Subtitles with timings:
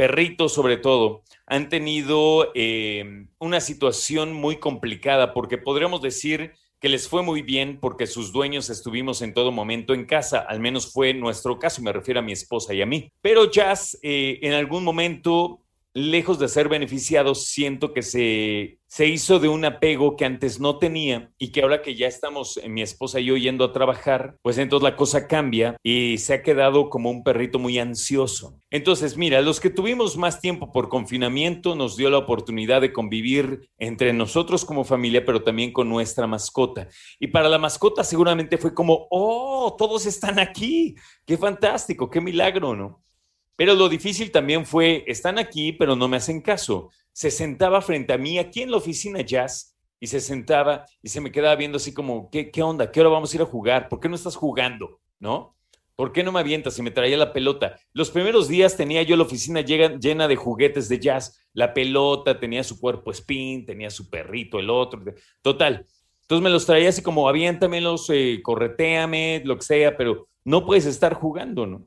[0.00, 7.06] perritos sobre todo, han tenido eh, una situación muy complicada porque podríamos decir que les
[7.06, 11.12] fue muy bien porque sus dueños estuvimos en todo momento en casa, al menos fue
[11.12, 13.12] nuestro caso, me refiero a mi esposa y a mí.
[13.20, 15.60] Pero Jazz eh, en algún momento
[15.94, 20.78] lejos de ser beneficiado, siento que se, se hizo de un apego que antes no
[20.78, 24.36] tenía y que ahora que ya estamos, eh, mi esposa y yo yendo a trabajar,
[24.42, 28.60] pues entonces la cosa cambia y se ha quedado como un perrito muy ansioso.
[28.70, 33.68] Entonces, mira, los que tuvimos más tiempo por confinamiento nos dio la oportunidad de convivir
[33.78, 36.88] entre nosotros como familia, pero también con nuestra mascota.
[37.18, 40.94] Y para la mascota seguramente fue como, oh, todos están aquí,
[41.26, 43.02] qué fantástico, qué milagro, ¿no?
[43.60, 46.88] Pero lo difícil también fue, están aquí, pero no me hacen caso.
[47.12, 51.20] Se sentaba frente a mí aquí en la oficina Jazz y se sentaba y se
[51.20, 52.90] me quedaba viendo así como, ¿qué, qué onda?
[52.90, 53.90] ¿Qué hora vamos a ir a jugar?
[53.90, 54.98] ¿Por qué no estás jugando?
[55.18, 55.54] ¿No?
[55.94, 57.78] ¿Por qué no me avientas y me traía la pelota?
[57.92, 61.38] Los primeros días tenía yo la oficina llena de juguetes de jazz.
[61.52, 65.02] La pelota, tenía su cuerpo spin, tenía su perrito, el otro.
[65.42, 65.86] Total.
[66.22, 70.86] Entonces me los traía así como, aviéntamelos, eh, correteame, lo que sea, pero no puedes
[70.86, 71.86] estar jugando, ¿no?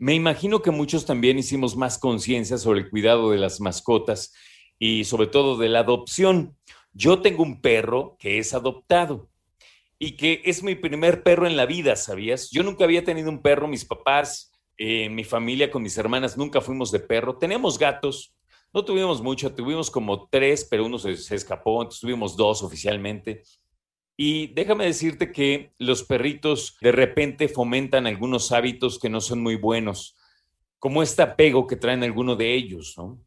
[0.00, 4.32] Me imagino que muchos también hicimos más conciencia sobre el cuidado de las mascotas
[4.78, 6.56] y sobre todo de la adopción.
[6.94, 9.28] Yo tengo un perro que es adoptado
[9.98, 12.50] y que es mi primer perro en la vida, ¿sabías?
[12.50, 16.62] Yo nunca había tenido un perro, mis papás, eh, mi familia con mis hermanas nunca
[16.62, 17.36] fuimos de perro.
[17.36, 18.34] Tenemos gatos,
[18.72, 23.42] no tuvimos mucho, tuvimos como tres, pero uno se, se escapó, entonces tuvimos dos oficialmente.
[24.22, 29.56] Y déjame decirte que los perritos de repente fomentan algunos hábitos que no son muy
[29.56, 30.14] buenos,
[30.78, 33.18] como este apego que traen algunos de ellos, ¿no?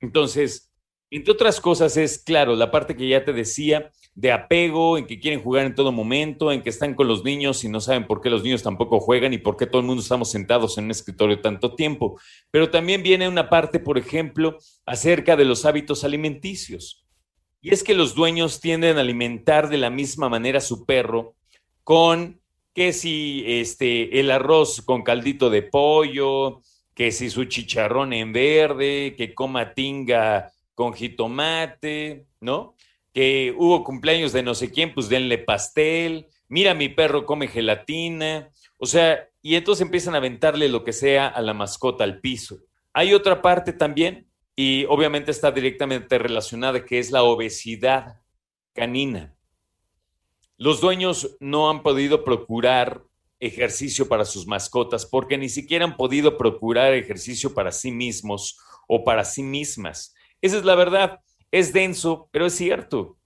[0.00, 0.72] Entonces,
[1.10, 5.20] entre otras cosas es, claro, la parte que ya te decía, de apego, en que
[5.20, 8.22] quieren jugar en todo momento, en que están con los niños y no saben por
[8.22, 10.92] qué los niños tampoco juegan y por qué todo el mundo estamos sentados en un
[10.92, 12.18] escritorio tanto tiempo.
[12.50, 14.56] Pero también viene una parte, por ejemplo,
[14.86, 17.04] acerca de los hábitos alimenticios.
[17.60, 21.34] Y es que los dueños tienden a alimentar de la misma manera a su perro
[21.82, 22.40] con
[22.74, 26.62] que si este, el arroz con caldito de pollo,
[26.94, 32.76] que si su chicharrón en verde, que coma tinga con jitomate, ¿no?
[33.12, 38.50] Que hubo cumpleaños de no sé quién, pues denle pastel, mira mi perro come gelatina,
[38.76, 42.58] o sea, y entonces empiezan a aventarle lo que sea a la mascota al piso.
[42.92, 44.27] Hay otra parte también
[44.60, 48.20] y obviamente está directamente relacionada, que es la obesidad
[48.72, 49.32] canina.
[50.56, 53.04] Los dueños no han podido procurar
[53.38, 58.58] ejercicio para sus mascotas porque ni siquiera han podido procurar ejercicio para sí mismos
[58.88, 60.12] o para sí mismas.
[60.42, 61.20] Esa es la verdad.
[61.52, 63.16] Es denso, pero es cierto.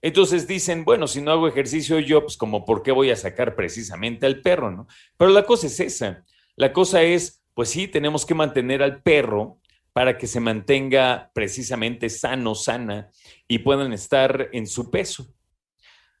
[0.00, 3.56] Entonces dicen, bueno, si no hago ejercicio yo, pues como, ¿por qué voy a sacar
[3.56, 4.70] precisamente al perro?
[4.70, 4.86] ¿no?
[5.16, 6.24] Pero la cosa es esa.
[6.54, 9.58] La cosa es, pues sí, tenemos que mantener al perro
[9.96, 13.08] para que se mantenga precisamente sano, sana
[13.48, 15.32] y puedan estar en su peso.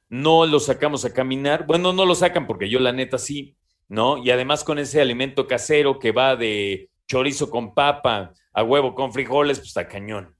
[0.08, 3.54] No lo sacamos a caminar, bueno, no lo sacan porque yo la neta sí,
[3.86, 4.16] ¿no?
[4.16, 9.12] Y además con ese alimento casero que va de chorizo con papa a huevo con
[9.12, 10.34] frijoles, pues está cañón.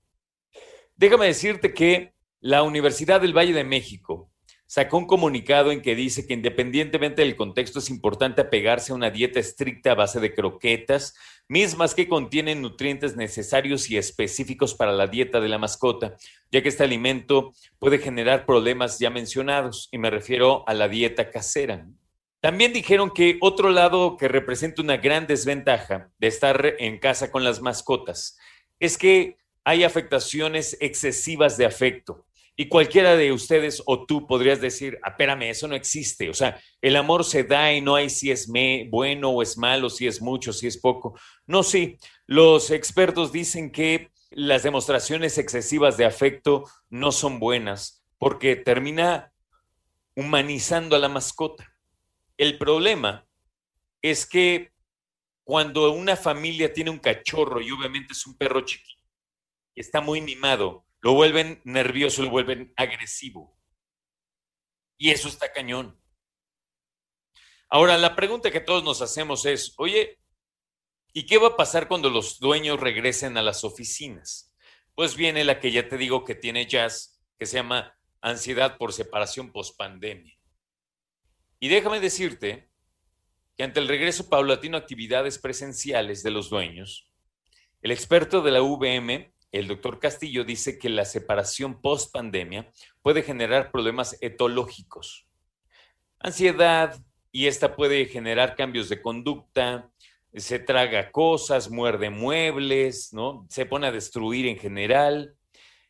[0.97, 4.31] Déjame decirte que la Universidad del Valle de México
[4.67, 9.11] sacó un comunicado en que dice que independientemente del contexto es importante apegarse a una
[9.11, 11.15] dieta estricta a base de croquetas,
[11.49, 16.17] mismas que contienen nutrientes necesarios y específicos para la dieta de la mascota,
[16.51, 21.31] ya que este alimento puede generar problemas ya mencionados, y me refiero a la dieta
[21.31, 21.87] casera.
[22.41, 27.45] También dijeron que otro lado que representa una gran desventaja de estar en casa con
[27.45, 28.39] las mascotas
[28.79, 32.26] es que hay afectaciones excesivas de afecto.
[32.59, 36.31] Y cualquiera de ustedes o tú podrías decir, espérame, eso no existe.
[36.31, 38.51] O sea, el amor se da y no hay si es
[38.91, 41.19] bueno o es malo, si es mucho, si es poco.
[41.47, 48.57] No, sí, los expertos dicen que las demostraciones excesivas de afecto no son buenas porque
[48.57, 49.33] termina
[50.15, 51.77] humanizando a la mascota.
[52.39, 53.27] El problema
[54.01, 54.73] es que
[55.45, 59.03] cuando una familia tiene un cachorro y obviamente es un perro chiquito,
[59.75, 63.57] está muy mimado, lo vuelven nervioso, lo vuelven agresivo.
[64.99, 65.97] Y eso está cañón.
[67.69, 70.19] Ahora, la pregunta que todos nos hacemos es, oye,
[71.13, 74.53] ¿y qué va a pasar cuando los dueños regresen a las oficinas?
[74.97, 78.93] Pues viene la que ya te digo que tiene Jazz, que se llama ansiedad por
[78.93, 80.37] separación post-pandemia.
[81.61, 82.69] Y déjame decirte
[83.57, 87.13] que ante el regreso paulatino a actividades presenciales de los dueños,
[87.81, 92.71] el experto de la VM, el doctor Castillo, dice que la separación post-pandemia
[93.03, 95.27] puede generar problemas etológicos,
[96.19, 96.99] ansiedad,
[97.33, 99.91] y esta puede generar cambios de conducta,
[100.35, 103.47] se traga cosas, muerde muebles, ¿no?
[103.51, 105.35] Se pone a destruir en general,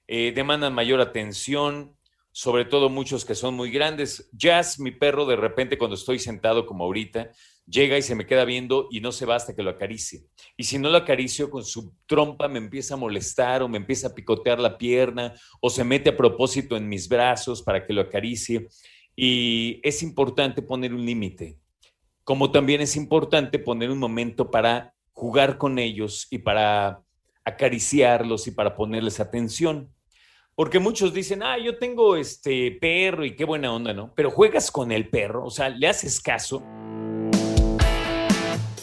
[0.08, 1.96] eh, demandan mayor atención,
[2.32, 4.28] sobre todo muchos que son muy grandes.
[4.32, 7.30] Jazz, mi perro, de repente cuando estoy sentado como ahorita,
[7.66, 10.24] llega y se me queda viendo y no se va hasta que lo acaricie.
[10.56, 14.08] Y si no lo acaricio con su trompa me empieza a molestar o me empieza
[14.08, 18.02] a picotear la pierna o se mete a propósito en mis brazos para que lo
[18.02, 18.68] acaricie.
[19.16, 21.58] Y es importante poner un límite,
[22.22, 27.02] como también es importante poner un momento para jugar con ellos y para
[27.44, 29.90] acariciarlos y para ponerles atención.
[30.54, 34.12] Porque muchos dicen, ah, yo tengo este perro y qué buena onda, ¿no?
[34.14, 36.62] Pero juegas con el perro, o sea, le haces caso.